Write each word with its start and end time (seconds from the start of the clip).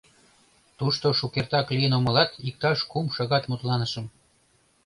Тушто 0.77 1.07
шукертак 1.19 1.67
лийын 1.75 1.93
омылат, 1.97 2.31
иктаж 2.47 2.79
кум 2.91 3.05
шагат 3.15 3.43
мутланышым. 3.49 4.05